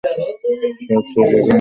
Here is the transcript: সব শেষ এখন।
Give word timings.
সব 0.85 1.03
শেষ 1.11 1.29
এখন। 1.31 1.49